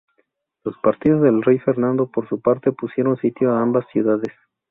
Los 0.63 0.75
partidarios 0.79 1.21
del 1.23 1.43
rey 1.43 1.59
Fernando, 1.59 2.07
por 2.07 2.27
su 2.27 2.41
parte, 2.41 2.71
pusieron 2.71 3.17
sitio 3.17 3.53
a 3.53 3.61
ambas 3.61 3.85
ciudades. 3.91 4.33